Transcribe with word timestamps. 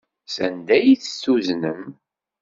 Sanda 0.33 0.73
ay 0.79 0.95
t-tuznem? 1.01 1.83